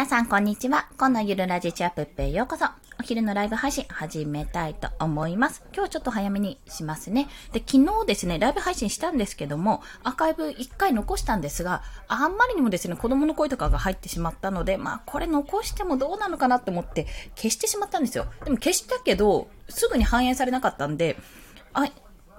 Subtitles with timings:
[0.00, 0.88] 皆さん、こんにちは。
[0.96, 2.64] このゆるラジチアップッペへようこそ。
[2.98, 5.62] お昼のライブ配信始めたいと思います。
[5.74, 7.28] 今日はちょっと早めにしますね。
[7.52, 17.06] で、昨日ですね、ライブ配信したんですけども、アーカイブ1回残したんですが、あんまりにもですね、子供の声とかが入ってしまったので、まあ、これ残してもどうなのかなと思って
[17.36, 18.24] 消してしまったんですよ。
[18.42, 21.18] でも消したけど、すぐに反映されなかったんで、
[21.74, 21.84] あ、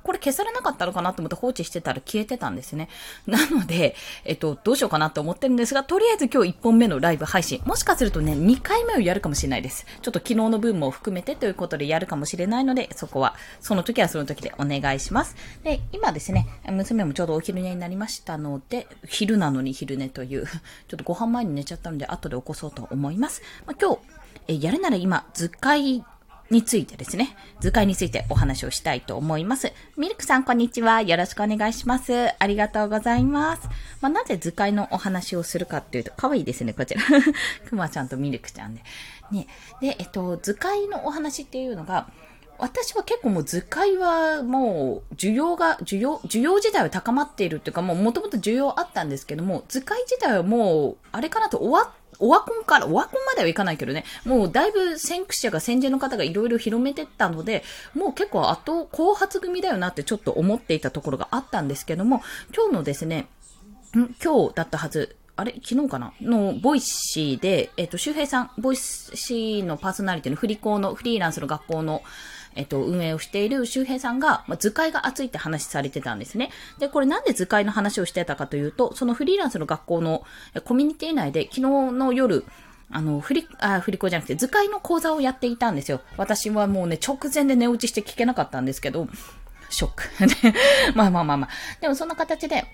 [0.04, 2.90] これ消されなかったのかなと思って放置してたら消えてたんですね。
[3.28, 3.96] なので、
[4.26, 9.86] えっと、どうしようかなと思ってるんですが、とりあえず今日1本目のライブ配信、もしかするとね、2回目をやるかもしれないです。
[10.02, 15.36] ちょっと昨日の分も含めてということでやるかもしれないので、そこは、その時はその時でお願いします。
[15.64, 20.46] で、今ですね、娘もちょうどお昼寝になりましたので、昼なのに昼寝という、
[20.88, 23.42] ちょっとご飯前に寝ちゃったので、後で起こそうと思います。
[23.66, 24.00] まあ、今日、
[24.48, 26.04] えやるなら今、図解
[26.52, 29.72] についてですね、図解についてお話をしたいと思います。
[29.96, 31.02] ミルクさん、こんにちは。
[31.02, 32.14] よろしくお願いします。
[32.38, 33.70] ありがとうございます。
[34.02, 37.02] まあ、なぜ図解のお話をするかっていうと、可愛いいですね、こちら。
[37.68, 38.84] くまちゃんとミルクちゃんで。
[39.32, 39.48] ね。
[39.80, 42.12] で、えっと、図解のお話っていうのが、
[42.62, 57.64] 私は結構もう図解はもう需要が、需要、需要自体は高まっているっていうかもう元々需要あったんですけども、図解自体はもう、あれかなと終わオワコンから、オワコンまではいかないけどね、もうだいぶ先駆者が先人の方がいろいろ広めてったので、
[57.96, 62.22] もう結構後、後発組だよなってちょっと思っていたところがあったんですけども、
[62.56, 63.28] 今日のですね、
[63.98, 64.14] ん？
[64.24, 65.54] 今日だったはず、あれ？
[65.68, 66.14] 昨日かな？
[66.22, 72.04] の、 Voicy で、えっ、と、周平さん、 Voicy のパーソナリティのフリ校の、フリーランスの学校の、
[72.56, 76.50] えっと、運営をしている周平さんが、まあ、図解が熱いって話されてたんですね。
[76.80, 80.24] で、これなんで図解の話をしてたかというと、そのフリーランスの学校の
[80.66, 82.46] コミュニティ内で昨日の夜、
[82.90, 86.02] あの、フリ、あ、フリ校じゃなくて図解の講座をやっていたんですよ。
[86.18, 89.08] 私はもうね、直前で寝落ちして聞けなかったんですけど、
[89.70, 90.04] ショック。
[90.96, 91.50] まあまあまあまあ。
[91.80, 92.66] でもそんな形で、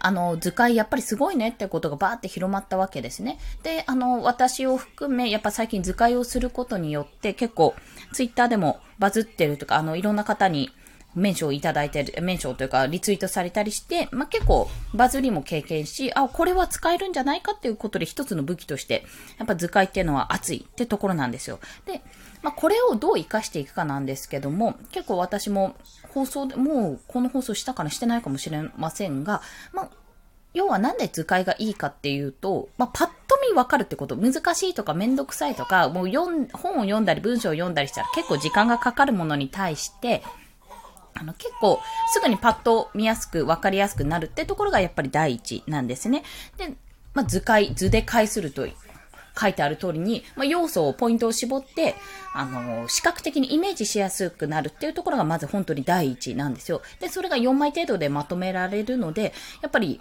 [0.00, 3.38] あの、図解やっぱりすごいねってことがバーって広まったわけですね。
[3.62, 7.74] で、あの、私を含め、やっぱ最近図解をすることによって結構、
[8.12, 10.70] ツイッターでもバズってるとか、あの、いろんな方に、
[11.14, 19.04] メンションをいただいてる、メンションというかリツイートされたりして、まあ、結構バズりも経験し、あ、これは使えるんじゃないかっていうことで一つの武器として、
[19.38, 21.60] やっぱ図解っていうのは熱いってところなんですよ。
[21.86, 22.02] で、
[22.42, 25.74] まあ、これをどう活かしていくかなんですけども、結構私も
[26.10, 29.40] 放送で、もうこの放送したからしてないかもしれませんが、
[29.72, 29.90] まあ、
[30.52, 34.16] 要はなんで図解がいいかっていうと、まあ、パッと見わかるってこと。
[34.16, 40.22] 難しいとかめんどくさいとか、もう読ん、本を読んだり文章を読んだりしたら結構時間がかかるものに対して、
[41.14, 41.80] あの、結構、
[42.12, 46.24] すぐにパッと見やすく、分かりやすくなるってところがやっぱり第一なんですね。
[46.56, 46.74] で、
[47.14, 48.66] まあ、図解、図で解すると
[49.40, 51.94] 書いてある通りに、まあ、要素を、ポイントを絞って、
[52.34, 56.82] あの、視覚的にイメージしやすくなるっていうところがまず本当に第一なんですよ。
[57.00, 59.32] で、それが4枚程度でまとめられるので、
[59.62, 60.00] やっぱり、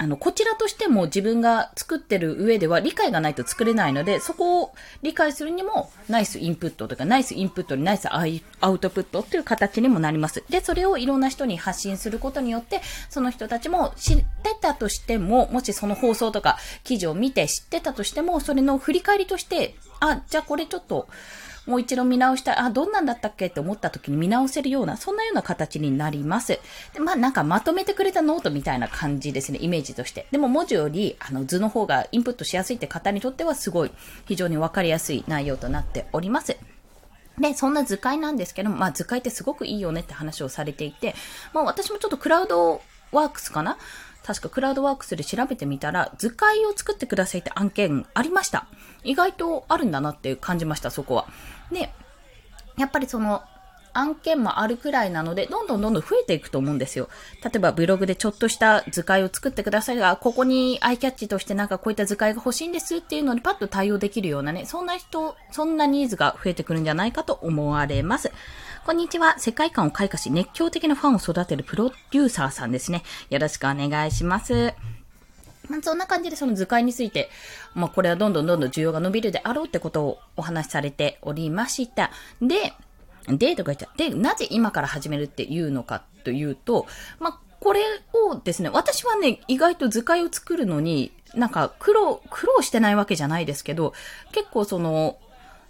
[0.00, 4.72] あの、こちらとしても自分が作ってる上では理解がないと作れないので、そこを
[5.02, 8.24] 理解するにも、ナイスインプットとか、ナイスインプットにナイスア
[8.70, 10.44] ウトプットっていう形にもなります。
[10.48, 21.08] で、それをいろんな人に発信することによって、その人たちも知ってたとしても、もしその放送とか記事を見て知ってたとしても、それの振り返りとして、あ、じゃあこれちょっと、
[21.68, 26.58] もう一度見直したい、あ、どんなんだったっけって思った時に見直せるような、そんなような形になります。
[26.94, 30.26] で、まあなんかまとめてくれたノートみたいな感じですね、イメージとして。
[30.30, 33.90] でも文字より、あの図の方がインプットしやすいって方にとってはすごい、
[34.24, 36.56] 非常にわかりやすい内容となっております。
[37.38, 41.14] で、そんな図解なんですけども、まあ図解ってすごくいいよねって話をされていて、
[41.52, 42.80] まあ私もちょっとクラウド
[43.12, 43.76] ワークスかな
[44.28, 48.66] 確かクラウドワークスで調べてみたら、図解を作ってくださいって案件ありました。
[49.02, 51.26] 意外とあるんだなって感じました、そこは。
[51.72, 51.90] で、
[52.76, 53.42] やっぱりその、
[53.94, 57.08] 案件もあるくらいなので、どんどんどんどん増えていくと思うんですよ。
[57.42, 68.30] 例えばブログでちょっとした図解を作ってくださいが、ここにアイキャッチとしてなんかこういった図解が欲しいんですっていうのにパッと対応できるようなね、そんな人、そんなニーズが増えてくるんじゃないかと思われます。
[68.84, 69.38] こんにちは。
[69.38, 73.02] 世界観を開花し、熱狂的なファンを育てるプロデューサーさんですね。
[73.30, 74.74] よろしくお願いします。
[75.68, 77.28] まあ、そんな感じでその図解について、
[77.74, 82.10] まあ、これはどんどんどんどん需要が伸びるであろうってことをお話しされておりました。
[82.40, 82.72] で、
[83.26, 86.86] で、とか言っちゃって、なぜ今から始めるっていうのかというと、
[87.20, 87.80] まあ、これ
[88.12, 93.92] をですね、私はね、意外と図解を作るのに、なんか苦労、苦労してないわけじゃないですけど、
[94.32, 95.18] 結構その、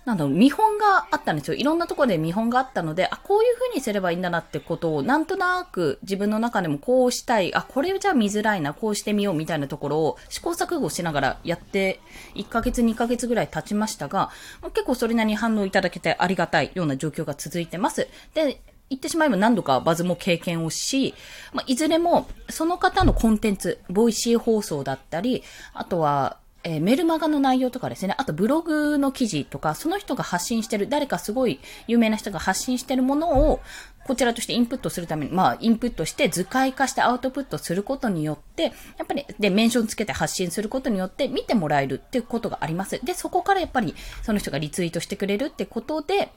[0.08, 1.54] なんだろう、見本があったんですよ。
[1.54, 12.00] いろんなところで見本があったので、あ、こういう風にすればいいんだなってことを、なんとなく自分の中でもこうしたい、あ、これじゃ見づらいな、こうしてみようみたいなところを試行錯誤しながらやって、
[12.36, 14.30] 1ヶ月、2ヶ月ぐらい経ちましたが、
[14.72, 18.08] 結構それなりに反応いただけてありがたいような状況が続いてます。
[18.32, 21.12] で、言ってしまえば何度かバズも経験をし、
[21.52, 25.42] まあ、いずれもその方のコンテンツ、 Voicy 放送だったり、
[25.74, 26.38] あとは、
[26.68, 33.60] えー、メルマガの内容とかですね、あとブログの記事とか、その人が発信してる、誰かすごい有名な人が発信してるものを、
[34.06, 38.70] こちらとしてインプットするために、まあ、インプットして図解化してアウトプットすることによって、や
[39.04, 43.02] っぱり、で、メンションつけて発信することによって見てもらえるっていうことがあります。
[43.02, 46.30] で、そこからやっぱり、その人がリツイートしてくれるってことで、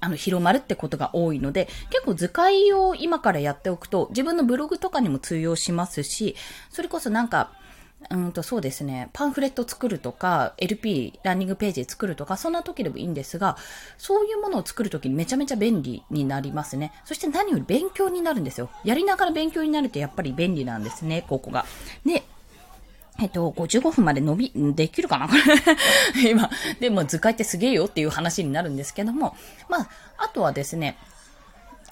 [0.00, 6.34] あの、広まるってことが多いので、結構図解を今からやっておくと、自分のブログとかにも通用しますし、
[6.70, 7.52] それこそなんか、
[8.10, 9.08] うんと、そうですね。
[9.12, 13.56] パンフレット作るとか、LP、ランニングページ作るとか、そんな時でもいいんですが、
[13.98, 16.92] そういうものを作るときにめちゃめちゃ便利になりますね。
[17.04, 18.70] そして何より勉強になるんですよ。
[18.84, 21.66] やりながら勉強になるってやっぱり便利なんですね、ここが。
[22.04, 22.22] で、
[23.18, 25.28] えっと、55分まで伸び、できるかな？
[26.28, 26.50] 今。
[26.80, 29.34] でも図解ってすげえよっていう話になるんですけども。
[29.68, 29.88] まあ、
[30.18, 30.98] あとはですね、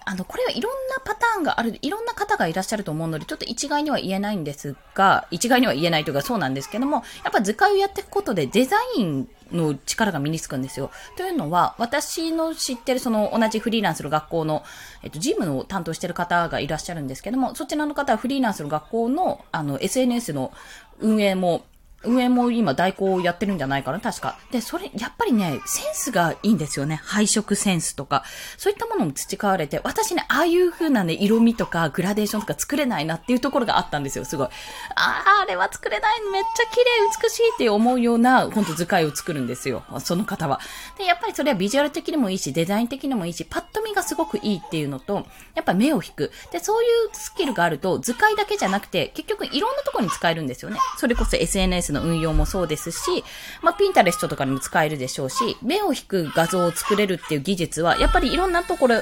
[0.07, 10.91] あの、これはいろんなパターンがある、いろんな方がいらっしゃると思うので、ちょっと一概には言えないんですが、一概には言えないというかそうなんですけども、やっぱ図解をやっていくことでデザインの力が身につくんですよ。
[11.17, 14.63] というのは、私の知ってるその同じフリーランスの学校の、
[15.03, 20.53] えっと、ジムの担当してる方がいらっしゃるんですけども、そちらの方はフリーランスの学校の、あの、SNS の
[21.01, 21.65] 運営も
[22.07, 24.39] 上も今代行をやってるんじゃないかな、確か。
[24.51, 27.01] で、それ、やっぱりね、センスがいいんですよね。
[27.05, 28.25] 配色センスとか。
[28.57, 34.47] そういったものも培われて、私ね、ああいう風なね、色味とかグラデーションとか作れないなっていうところがあったんですよ、すごい。
[34.47, 36.85] ああ、あれは作れないめっちゃ綺麗、
[37.23, 39.85] 美しいって思うような、ほんと図解を作るんですよ。
[40.01, 40.61] その方は。
[40.99, 46.33] で、やっぱりそれはビジュアル的にもいいし、デザイン的にもいいし、パッと見がすごくいいっていうのと、やっぱ目を引く。
[46.53, 50.79] で、そういうスキルがあると、図解だけじゃなくて、結局いろんなところに使えるんですよね。
[50.99, 53.25] それこそ SNS の運用もそうですし、
[53.63, 58.97] まあ、ピンタレストとかにも使えるでしょうし、目を引く画像を作れるっていう技術は、やっぱりいろんなところ、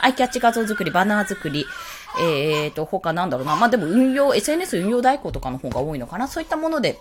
[0.00, 1.66] アイキャッチ画像作り、バナー作り、
[2.18, 3.54] えーと、他なんだろうな。
[3.56, 6.26] まあ、でも運用、SNS 運用代行とかの方が多いのかな。
[6.26, 6.98] そういったもので、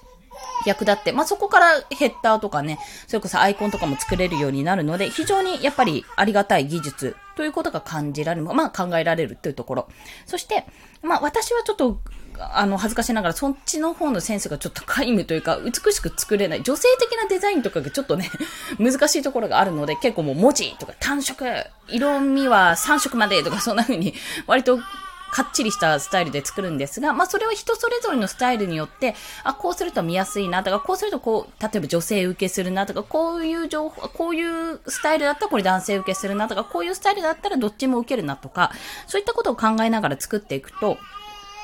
[0.66, 9.88] 役立って、まあ、そこからヘッダーとかね、それこそアイコンとかも作れるようになるので、非常にやっぱりありがたい技術ということが感じられる、まあ、考えられるというところ。
[10.26, 10.66] そして、
[11.02, 12.00] まあ、私はちょっと
[12.40, 18.30] あの、恥ずかしながら、そっちの方のセンスがちょっと皆無というか、美しく作れない、女性的なデザインとかがちょっとね、
[18.80, 21.46] 難しいところがあるので、結構もう文字とか単色、
[21.90, 24.14] 色味は3色までとか、そんな風に、
[24.48, 24.80] 割と
[25.32, 38.72] かっちりしたスタイルで作るんですが、まあそれは人それぞれのスタイルによって、あ、こうすると見やすいなとか、こうするとこう、例えば女性受けするなとか、こういう情報、こういうスタイルだったらこれ男性受けするなとか、こういうスタイルだったらどっちも受けるなとか、
[39.08, 40.98] そういったことを考えながら作っていくと、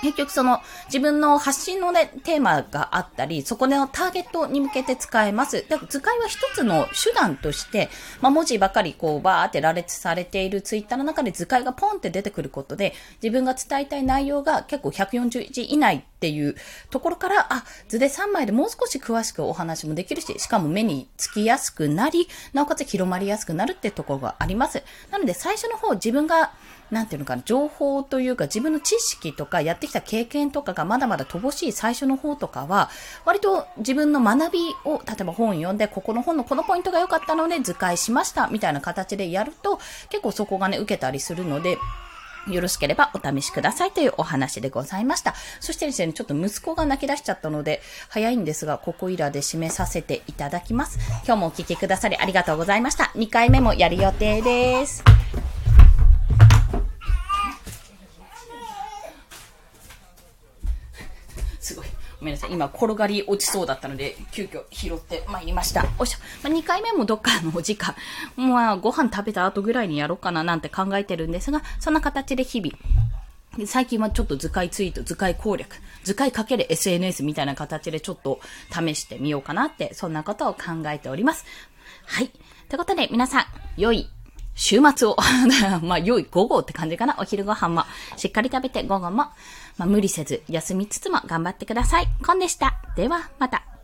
[0.05, 5.65] 結局その自分の発信のね、テーマがあったり、そこでのターゲットに向けて使えます。
[5.67, 7.89] で図解は一つの手段として、
[8.21, 12.93] まあ、文字ばかりこうバーって羅列されているツイッターの中で図解がポンって出てくることで、
[13.23, 16.55] 自分が伝えたい内容が結構140字以内っていう
[16.91, 24.83] ところから、あ、図で3枚でもう少し詳しくお話もできるし、しかも目につきやすくなり、なおかつ広まりやすくなるってところがあります。
[25.09, 26.53] なので最初の方自分が
[26.91, 32.89] なんていうのかな、情報というか自分の知識とかやってきた経験とかがまだまだ乏しい最初の方とかは、
[33.25, 39.79] 割と自分の学びを、例えば本読んで、ここの本のこのポイントが良かったので図解しました、みたいな形でやると、
[40.09, 41.77] 結構そこがね、受けたりするので、
[42.47, 45.33] よろしければお試しくださいというお話でございました。
[45.59, 50.99] そしてですね、ちょっと息子が泣き出しちゃったので、早いんですが、ここいらで締めさせていただきます。
[51.25, 53.05] 今日もお聴きくださりありがとうございました。
[53.15, 55.03] 2回目もやる予定です。
[61.65, 61.85] すごい。
[62.19, 62.53] ごめんなさい。
[62.53, 65.87] 今、転がり落ちそうだったので、急遽拾ってまいりました。
[65.97, 66.19] おしょ。
[66.43, 67.95] まあ、2回目もどっかのお時間、
[68.37, 78.39] まあ、ご飯食べた後ぐらいにやろうかななんて考えてるんですが、そんな形で日々、最近はちょっと図解ツイート、図解攻略、図解かける SNS みたいな形でちょっと
[78.71, 81.45] 試してみようかなって、そんなことを考えております。
[82.05, 82.27] はい。
[82.69, 83.45] ということで、皆さん、
[83.77, 84.07] 良い
[84.55, 85.17] 週末を
[85.83, 87.15] まあ、良い午後って感じかな。
[87.19, 87.83] お昼ご飯も
[88.17, 89.33] しっかり食べて午後も、ま
[89.79, 92.07] あ、無理せず休みつつも頑張ってください。
[92.25, 92.75] コンでした。
[92.95, 93.74] では、また。